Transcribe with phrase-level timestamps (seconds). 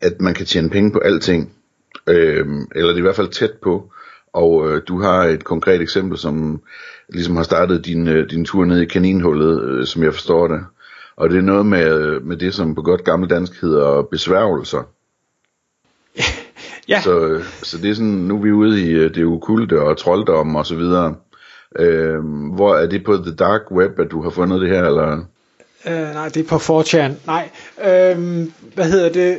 [0.00, 1.52] at man kan tjene penge på alting.
[2.08, 3.92] Øhm, eller det er i hvert fald tæt på.
[4.32, 6.60] Og øh, du har et konkret eksempel, som
[7.08, 10.60] ligesom har startet din, øh, din tur ned i kaninhullet, øh, som jeg forstår det.
[11.16, 14.82] Og det er noget med, med det, som på godt gammel dansk hedder besværgelser.
[16.88, 19.80] Ja, Så, øh, så det er sådan, nu er vi ude i øh, det ukulte
[19.80, 21.14] og trolddom og så videre.
[21.78, 25.24] Øhm, hvor er det på the dark web, at du har fundet det her, eller?
[25.86, 27.12] øh, nej, det er på 4chan.
[27.26, 29.38] Nej, øh, hvad hedder det?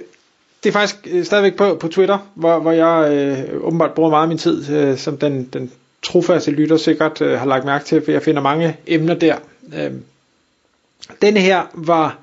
[0.67, 4.21] Det er faktisk øh, stadigvæk på, på Twitter, hvor, hvor jeg øh, åbenbart bruger meget
[4.21, 5.71] af min tid, øh, som den, den
[6.03, 9.35] trofaste lytter sikkert øh, har lagt mærke til, for jeg finder mange emner der.
[9.75, 9.91] Øh,
[11.21, 12.17] denne her var,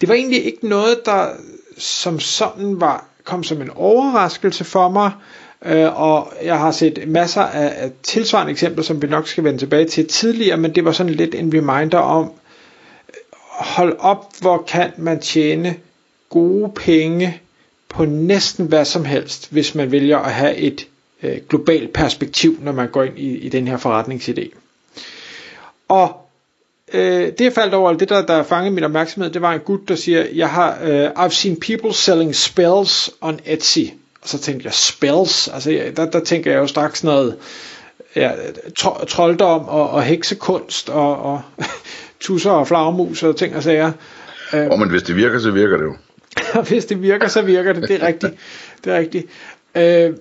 [0.00, 1.28] det var egentlig ikke noget, der
[1.78, 5.10] som sådan var kom som en overraskelse for mig,
[5.64, 9.58] øh, og jeg har set masser af, af tilsvarende eksempler, som vi nok skal vende
[9.58, 12.24] tilbage til tidligere, men det var sådan lidt en reminder om,
[13.08, 13.14] øh,
[13.48, 15.76] hold op, hvor kan man tjene
[16.30, 17.40] gode penge
[17.88, 20.86] på næsten hvad som helst, hvis man vælger at have et
[21.22, 24.56] øh, globalt perspektiv, når man går ind i, i den her forretningsidé.
[25.88, 26.28] Og
[26.92, 29.88] øh, det jeg faldt over, det der, der fangede min opmærksomhed, det var en gut,
[29.88, 33.78] der siger, jeg har, øh, I've seen people selling spells on Etsy.
[34.22, 35.48] Og så tænkte jeg, spells?
[35.48, 37.36] Altså, der, der tænker jeg jo straks noget,
[38.16, 38.32] ja,
[38.78, 41.42] tro, trolddom og, og heksekunst og, og
[42.20, 43.92] tusser og flagermus og ting og sager.
[44.52, 44.66] Øh.
[44.70, 45.96] Oh, men hvis det virker, så virker det jo.
[46.56, 47.88] Og hvis det virker, så virker det.
[47.88, 48.32] Det er rigtigt.
[48.84, 49.26] Det er rigtigt.
[49.74, 50.14] Øh,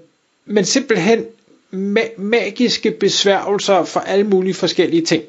[0.45, 1.25] men simpelthen
[1.73, 5.23] ma- magiske besværgelser for alle mulige forskellige ting.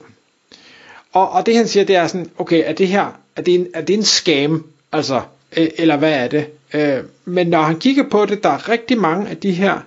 [1.13, 3.67] Og, og det han siger, det er sådan, okay, er det her, er det en,
[3.75, 4.65] er det en scam?
[4.93, 5.21] Altså,
[5.57, 6.47] øh, eller hvad er det?
[6.75, 9.81] Øh, men når han kigger på det, der er rigtig mange af de her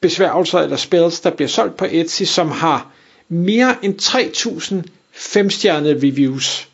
[0.00, 2.90] besværgelser eller spells, der bliver solgt på Etsy, som har
[3.28, 6.68] mere end 3000 femstjernede reviews.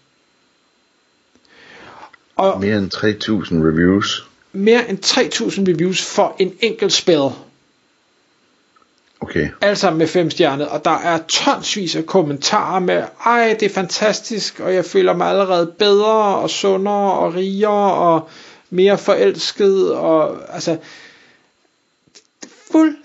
[2.38, 4.28] Og mere end 3000 reviews.
[4.52, 7.30] Mere end 3000 reviews for en enkelt spil.
[9.20, 9.48] Okay.
[9.60, 14.60] Altså med fem stjerner, og der er tonsvis af kommentarer med, ej, det er fantastisk,
[14.60, 18.28] og jeg føler mig allerede bedre, og sundere, og rigere, og
[18.70, 20.76] mere forelsket, og altså,
[22.72, 22.96] fuld...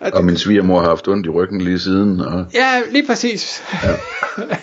[0.00, 2.20] og min svigermor har haft ondt i ryggen lige siden.
[2.20, 2.46] Og...
[2.54, 3.62] Ja, lige præcis.
[3.84, 3.96] Ja.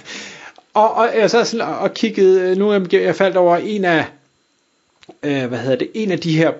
[0.73, 4.05] og, og jeg sad sådan og kiggede, øh, nu er jeg faldt over en af,
[5.23, 6.51] øh, hvad hedder det, en af de her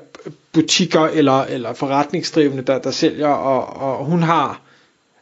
[0.52, 4.62] butikker eller, eller forretningsdrivende, der, der sælger, og, og hun har,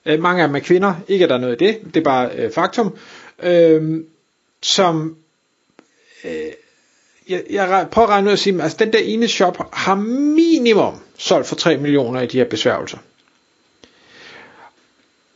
[0.05, 2.29] øh, mange af dem er kvinder, ikke at der noget i det, det er bare
[2.35, 2.97] øh, faktum,
[3.43, 4.03] øh,
[4.61, 5.15] som,
[6.25, 6.31] øh,
[7.29, 10.95] jeg, jeg prøver at regne ud og sige, altså den der ene shop har minimum
[11.17, 12.97] solgt for 3 millioner i de her besværgelser.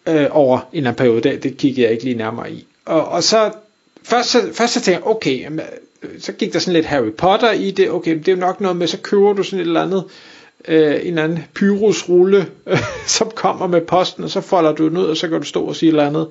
[0.07, 2.67] Øh, over en eller anden periode, det, det kiggede jeg ikke lige nærmere i.
[2.85, 3.51] Og, og så,
[4.03, 5.65] først så, først så tænker jeg, okay, jamen,
[6.03, 8.61] øh, så gik der sådan lidt Harry Potter i det, okay, det er jo nok
[8.61, 10.03] noget med, så køber du sådan et eller andet,
[10.67, 12.79] øh, en eller anden pyrusrulle, øh,
[13.17, 15.65] som kommer med posten, og så folder du den ud, og så kan du stå
[15.65, 16.27] og sige et eller andet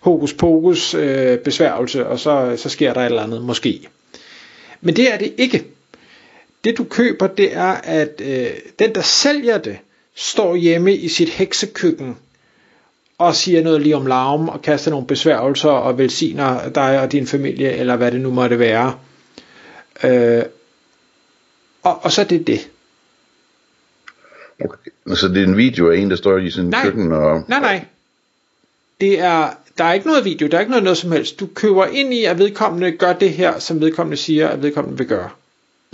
[0.00, 3.88] hokus pokus øh, besværgelse, og så, så sker der et eller andet, måske.
[4.80, 5.64] Men det er det ikke.
[6.64, 8.46] Det du køber, det er, at øh,
[8.78, 9.78] den der sælger det,
[10.14, 12.16] står hjemme i sit heksekøkken,
[13.18, 17.26] og siger noget lige om larm, og kaster nogle besværgelser, og velsigner dig og din
[17.26, 18.98] familie, eller hvad det nu måtte være.
[20.04, 20.42] Øh,
[21.82, 22.70] og, og så er det det.
[24.64, 24.90] Okay.
[25.16, 26.82] Så det er en video af en, der står i sin nej.
[26.82, 27.44] køkken og...
[27.48, 27.84] Nej, nej.
[29.00, 31.40] Det er, der er ikke noget video, der er ikke noget, noget som helst.
[31.40, 35.06] Du køber ind i, at vedkommende gør det her, som vedkommende siger, at vedkommende vil
[35.06, 35.30] gøre.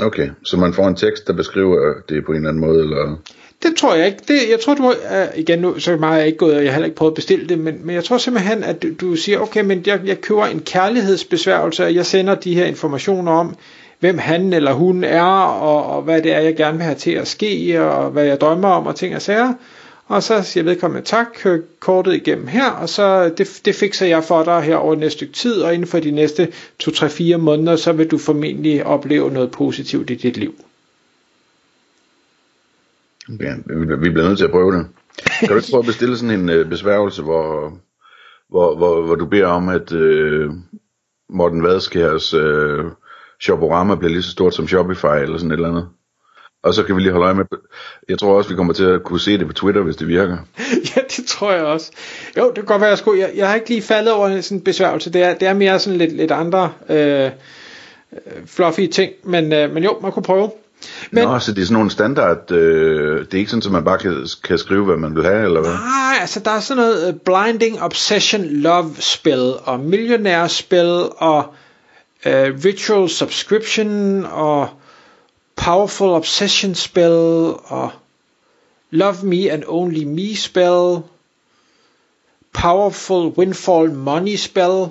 [0.03, 2.81] Okay, så man får en tekst, der beskriver øh, det på en eller anden måde,
[2.81, 3.17] eller...
[3.63, 4.19] Det tror jeg ikke.
[4.29, 4.95] Det, jeg tror, du uh,
[5.37, 7.15] igen nu, så meget er jeg ikke gået, og jeg har heller ikke prøvet at
[7.15, 10.21] bestille det, men, men jeg tror simpelthen, at du, du siger, okay, men jeg, jeg
[10.21, 13.57] køber en kærlighedsbesværgelse, og jeg sender de her informationer om,
[14.01, 17.11] hvem han eller hun er, og, og hvad det er, jeg gerne vil have til
[17.11, 19.53] at ske, og hvad jeg drømmer om, og ting og sager.
[20.11, 24.25] Og så siger vedkommende tak, kør kortet igennem her, og så det, det fikser jeg
[24.25, 26.53] for dig her over næste stykke tid, og inden for de næste
[26.83, 30.55] 2-3-4 måneder, så vil du formentlig opleve noget positivt i dit liv.
[33.41, 33.55] Ja,
[33.99, 34.87] vi bliver nødt til at prøve det.
[35.39, 37.79] Kan du ikke prøve at bestille sådan en øh, besværgelse, hvor,
[38.49, 40.51] hvor, hvor, hvor du beder om, at øh,
[41.29, 42.85] Morten Vadskærs øh,
[43.41, 45.89] Shoporama bliver lige så stort som Shopify, eller sådan et eller andet?
[46.63, 47.45] Og så kan vi lige holde øje med,
[48.09, 50.37] jeg tror også, vi kommer til at kunne se det på Twitter, hvis det virker.
[50.97, 51.91] ja, det tror jeg også.
[52.39, 53.21] Jo, det kan godt være, jeg skulle.
[53.21, 55.13] Jeg, jeg har ikke lige faldet over sådan en besværgelse.
[55.13, 57.31] Det er, det er mere sådan lidt, lidt andre øh,
[58.47, 60.51] fluffy ting, men, øh, men jo, man kunne prøve.
[61.11, 63.85] Men, Nå, så det er sådan nogle standard, øh, det er ikke sådan, at man
[63.85, 65.71] bare kan, kan skrive, hvad man vil have, eller hvad?
[65.71, 71.55] Nej, altså der er sådan noget uh, Blinding Obsession Love spil, og Millionaire spil, og
[72.27, 72.33] uh,
[72.65, 74.69] Ritual Subscription, og
[75.65, 77.13] Powerful Obsession spil,
[77.65, 77.91] og
[78.91, 81.03] Love Me and Only Me spil,
[82.53, 84.89] Powerful Windfall Money spil,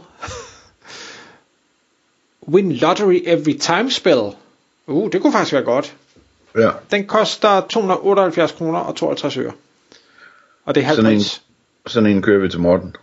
[2.54, 4.36] Win Lottery Every Time spil,
[4.89, 5.95] Uh, det kunne faktisk være godt.
[6.57, 6.69] Ja.
[6.92, 9.51] Den koster 278 kroner og 52 øre.
[10.65, 11.22] Og det er halvt sådan en,
[11.88, 12.95] sådan en kører vi til Morten.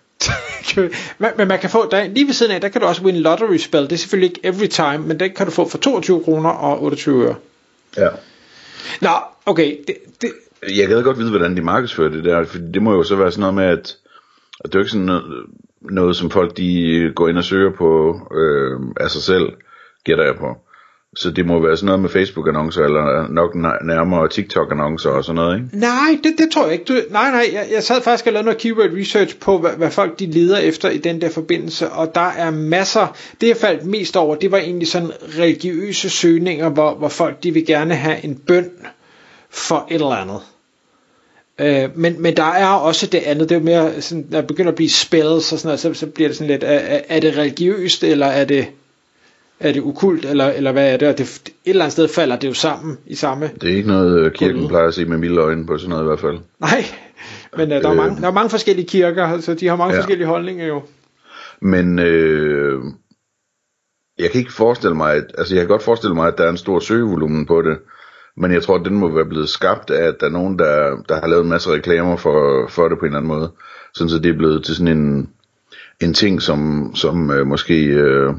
[1.19, 3.17] men, men man kan få, der, lige ved siden af, der kan du også win
[3.17, 3.81] lottery spil.
[3.81, 6.83] Det er selvfølgelig ikke every time, men den kan du få for 22 kroner og
[6.83, 7.35] 28 øre.
[7.97, 8.09] Ja.
[9.01, 9.11] Nå,
[9.47, 9.77] okay.
[9.87, 10.33] Det, det,
[10.77, 13.31] jeg gad godt vide, hvordan de markedsfører det der, for det må jo så være
[13.31, 13.97] sådan noget med, at,
[14.61, 15.47] at det er ikke sådan noget,
[15.81, 19.53] noget, som folk de går ind og søger på øh, af sig selv,
[20.05, 20.57] gætter jeg på.
[21.19, 23.55] Så det må være sådan noget med Facebook-annoncer, eller nok
[23.85, 25.69] nærmere TikTok-annoncer og sådan noget, ikke?
[25.79, 26.85] Nej, det, det tror jeg ikke.
[26.85, 29.91] Du, nej, nej, jeg, jeg sad faktisk og lavede noget keyword research på, hvad, hvad
[29.91, 33.17] folk de leder efter i den der forbindelse, og der er masser.
[33.41, 37.50] Det jeg faldt mest over, det var egentlig sådan religiøse søgninger, hvor, hvor folk de
[37.50, 38.70] vil gerne have en bøn
[39.50, 40.41] for et eller andet.
[41.59, 44.47] Øh, men, men der er også det andet, det er jo mere sådan, når det
[44.47, 47.20] begynder at blive spillet, så, sådan noget, så, så bliver det sådan lidt, er, er
[47.20, 48.67] det religiøst, eller er det
[49.61, 51.08] er det ukult, eller, eller hvad er det?
[51.08, 53.50] Og det, et eller andet sted falder det jo sammen i samme...
[53.61, 54.69] Det er ikke noget, øh, kirken kulde.
[54.69, 56.38] plejer at se med milde øjne på sådan noget i hvert fald.
[56.61, 56.85] Nej,
[57.56, 59.94] men uh, der, er øh, mange, der er mange forskellige kirker, så de har mange
[59.94, 60.00] ja.
[60.00, 60.82] forskellige holdninger jo.
[61.61, 62.82] Men øh,
[64.19, 66.50] jeg kan ikke forestille mig, at, altså jeg kan godt forestille mig, at der er
[66.50, 67.79] en stor søgevolumen på det,
[68.37, 70.97] men jeg tror, at den må være blevet skabt af, at der er nogen, der,
[71.09, 73.52] der har lavet en masse reklamer for, for det på en eller anden måde.
[73.94, 75.29] Sådan så det er blevet til sådan en,
[76.00, 78.35] en ting, som, som øh, måske øh,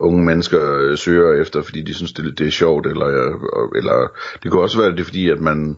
[0.00, 3.32] unge mennesker øh, søger efter, fordi de synes, det, det er sjovt, eller, øh,
[3.76, 4.10] eller
[4.42, 5.76] det kan også være, det er fordi, at man,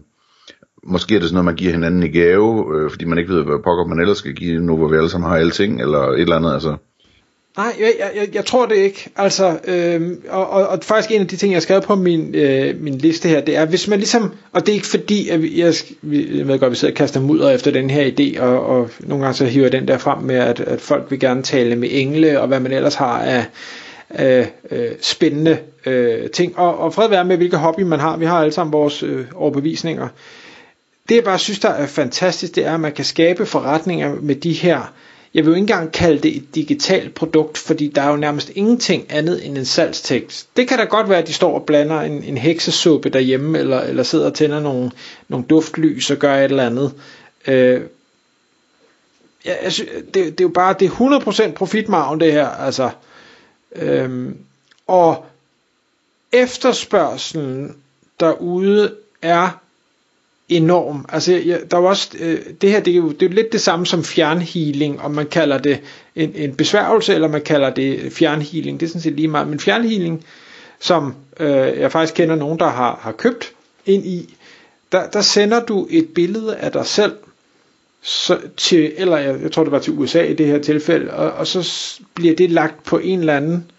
[0.82, 3.44] måske er det sådan noget, man giver hinanden i gave, øh, fordi man ikke ved,
[3.44, 6.20] hvad pokker man ellers skal give, nu hvor vi alle sammen har alting, eller et
[6.20, 6.76] eller andet, altså.
[7.56, 9.11] Nej, jeg, jeg, jeg tror det ikke.
[9.17, 12.34] Altså, øh, og, og, og faktisk en af de ting, jeg har skrevet på min,
[12.34, 15.43] øh, min liste her, det er, hvis man ligesom, og det er ikke fordi, at
[15.43, 15.75] vi, jeg,
[16.12, 19.25] jeg ved godt, vi sidder og kaster mudder efter den her idé, og, og nogle
[19.25, 22.40] gange så hiver den der frem med, at, at folk vil gerne tale med engle,
[22.40, 23.44] og hvad man ellers har af,
[24.18, 26.58] øh, øh, spændende øh, ting.
[26.58, 28.16] Og, og fred være med, hvilke hobby man har.
[28.16, 30.08] Vi har alle sammen vores øh, overbevisninger.
[31.08, 34.34] Det jeg bare synes, der er fantastisk, det er, at man kan skabe forretninger med
[34.34, 34.92] de her
[35.34, 38.50] jeg vil jo ikke engang kalde det et digitalt produkt, fordi der er jo nærmest
[38.54, 40.56] ingenting andet end en salgstekst.
[40.56, 43.80] Det kan da godt være, at de står og blander en, en heksesuppe derhjemme, eller,
[43.80, 44.90] eller sidder og tænder nogle,
[45.28, 46.92] nogle duftlys og gør et eller andet.
[47.46, 47.80] Øh,
[49.44, 52.90] ja, altså, det, det er jo bare, det er 100% profitmarven det her, altså.
[53.76, 54.38] Øhm,
[54.87, 55.26] og
[56.32, 57.76] efterspørgselen
[58.20, 59.61] derude er
[60.49, 61.05] enorm.
[61.08, 63.52] Altså, jeg, der er også, øh, det her det er, jo, det er jo lidt
[63.52, 65.81] det samme som fjernhealing, om man kalder det
[66.17, 68.81] en, en besværgelse, eller man kalder det fjernhealing.
[68.81, 69.49] Det er sådan set lige meget.
[69.49, 70.25] Men fjernhealing,
[70.81, 73.52] som øh, jeg faktisk kender nogen, der har, har købt
[73.86, 74.36] ind i,
[74.93, 77.12] der, der sender du et billede af dig selv,
[78.02, 81.32] så til, eller jeg, jeg tror det var til USA i det her tilfælde, og,
[81.32, 81.69] og så
[82.14, 83.70] bliver det lagt på en eller anden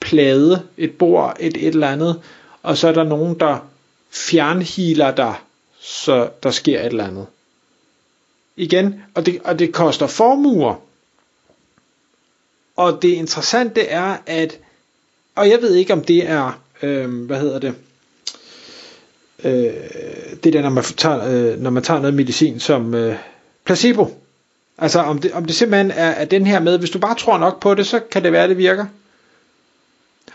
[0.00, 2.20] plade, et bord, et, et eller andet,
[2.62, 3.68] og så er der nogen, der
[4.10, 5.34] fjernhiler dig,
[5.80, 7.26] så der sker et eller andet.
[8.56, 10.74] Igen, og det, og det koster formuer.
[12.76, 14.58] Og det interessante er, at,
[15.34, 17.74] og jeg ved ikke om det er, øh, hvad hedder det,
[19.44, 19.74] øh,
[20.44, 23.16] det der, når man tager, øh, når man tager noget medicin som, øh,
[23.70, 24.20] placebo.
[24.78, 27.38] Altså om det, om det simpelthen er, er den her med, hvis du bare tror
[27.38, 28.86] nok på det, så kan det være, det virker.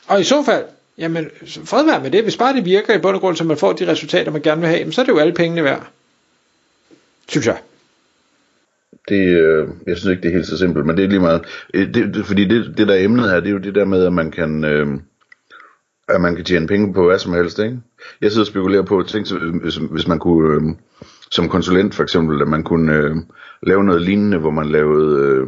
[0.08, 0.66] Og i så fald,
[0.98, 1.30] jamen
[1.66, 3.74] fred være med det, hvis bare det virker i bund og grund, så man får
[3.74, 5.88] de resultater, man gerne vil have, så er det jo alle pengene værd.
[7.28, 7.58] Synes jeg.
[9.10, 11.42] Det, øh, jeg synes ikke, det er helt så simpelt, men det er lige meget.
[11.74, 14.06] Øh, det, det, fordi det, det der emnet her, det er jo det der med,
[14.06, 14.88] at man kan, øh,
[16.10, 17.80] at man kan tjene penge på hvad som helst, ikke?
[18.22, 19.28] Jeg sidder og spekulerer på, tænk,
[19.62, 20.76] hvis, hvis man kunne, øh,
[21.32, 23.16] som konsulent for eksempel, at man kunne øh,
[23.64, 25.48] lave noget lignende, hvor man lavede øh,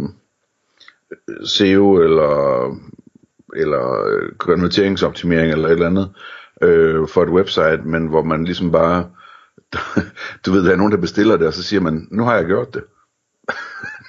[1.45, 2.65] SEO eller,
[3.55, 6.13] eller øh, konverteringsoptimering eller et eller andet
[6.61, 9.09] øh, for et website, men hvor man ligesom bare,
[10.45, 12.45] du ved, der er nogen, der bestiller det, og så siger man, nu har jeg
[12.45, 12.83] gjort det.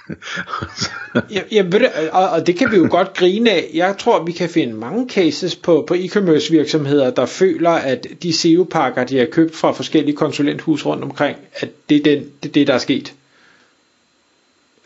[1.31, 1.65] ja, ja,
[2.13, 3.71] og, og det kan vi jo godt grine af.
[3.75, 8.33] Jeg tror, vi kan finde mange cases på, på e-commerce virksomheder, der føler, at de
[8.33, 12.53] SEO-pakker, de har købt fra forskellige konsulenthus rundt omkring, at det er, den, det, er
[12.53, 13.15] det, der er sket.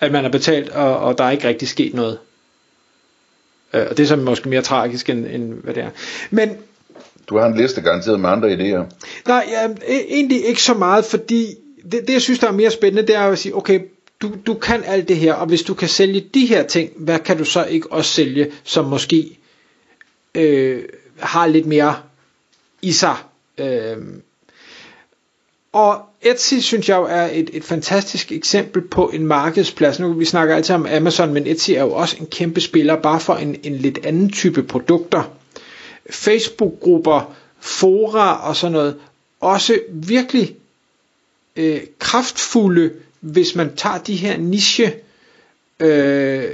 [0.01, 2.19] At man har betalt, og, og der er ikke rigtig sket noget.
[3.75, 5.91] Øh, og det er så måske mere tragisk, end, end hvad det er.
[6.31, 6.57] Men
[7.27, 8.95] du har en liste garanteret med andre idéer.
[9.27, 11.47] Nej, ja, e- egentlig ikke så meget, fordi
[11.93, 13.81] det, det jeg synes, der er mere spændende, det er at sige, okay,
[14.23, 17.19] du, du kan alt det her, og hvis du kan sælge de her ting, hvad
[17.19, 19.39] kan du så ikke også sælge, som måske
[20.35, 20.83] øh,
[21.19, 21.97] har lidt mere
[22.83, 23.17] i sig?
[23.59, 23.97] Øh,
[25.73, 30.01] og Etsy synes jeg jo er et, et fantastisk eksempel på en markedsplads.
[30.01, 33.21] Nu vi snakker altid om Amazon, men Etsy er jo også en kæmpe spiller, bare
[33.21, 35.23] for en, en lidt anden type produkter.
[36.11, 38.97] Facebook-grupper, fora og sådan noget,
[39.41, 40.57] også virkelig
[41.57, 42.91] øh, kraftfulde,
[43.23, 44.93] hvis man tager de her niche,
[45.81, 46.45] øh,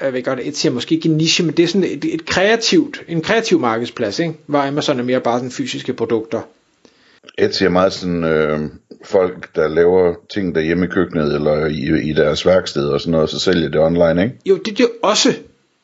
[0.00, 2.26] jeg ved godt, et siger måske ikke en niche, men det er sådan et, et
[2.26, 4.34] kreativt, en kreativ markedsplads, ikke?
[4.46, 6.40] hvor Amazon er mere bare sådan fysiske produkter.
[7.38, 8.60] Etsy er meget sådan øh,
[9.04, 13.22] folk, der laver ting derhjemme i køkkenet, eller i, i deres værksted og sådan noget,
[13.22, 14.36] og så sælger det online, ikke?
[14.46, 15.34] Jo, det er det også,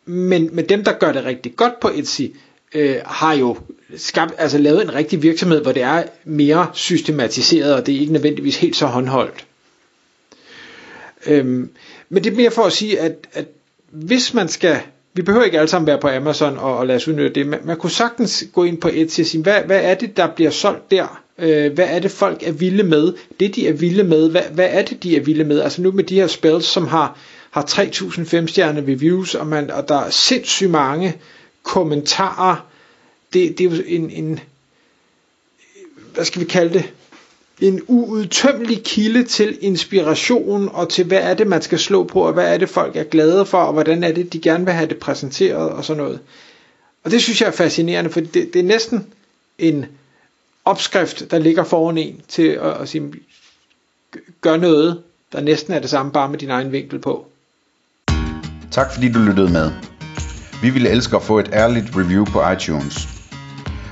[0.04, 2.22] men, men dem, der gør det rigtig godt på Etsy,
[2.74, 3.56] øh, har jo
[3.96, 8.12] skabt, altså lavet en rigtig virksomhed, hvor det er mere systematiseret, og det er ikke
[8.12, 9.46] nødvendigvis helt så håndholdt.
[11.26, 11.70] Øhm,
[12.08, 13.46] men det er mere for at sige, at, at
[13.90, 14.80] hvis man skal,
[15.14, 17.60] vi behøver ikke alle sammen være på Amazon og, og lade os udnytte det, man,
[17.64, 20.50] man kunne sagtens gå ind på Etsy og sige, hvad, hvad er det, der bliver
[20.50, 21.22] solgt der?
[21.38, 23.12] Øh, hvad er det, folk er vilde med?
[23.40, 25.60] Det, de er vilde med, hvad, hvad er det, de er vilde med?
[25.60, 27.18] Altså nu med de her spells, som har,
[27.50, 31.14] har 3.000 femstjerne reviews, og, man, og der er sindssygt mange
[31.62, 32.66] kommentarer,
[33.32, 34.40] det, det er jo en, en,
[36.14, 36.92] hvad skal vi kalde det,
[37.62, 42.32] en uudtømmelig kilde til inspiration og til hvad er det man skal slå på og
[42.32, 44.88] hvad er det folk er glade for og hvordan er det de gerne vil have
[44.88, 46.20] det præsenteret og sådan noget.
[47.04, 49.06] Og det synes jeg er fascinerende, for det, det er næsten
[49.58, 49.86] en
[50.64, 53.12] opskrift der ligger foran en til at, at sige
[54.40, 55.02] gør noget
[55.32, 57.26] der næsten er det samme bare med din egen vinkel på.
[58.70, 59.70] Tak fordi du lyttede med.
[60.62, 63.21] Vi ville elske at få et ærligt review på iTunes.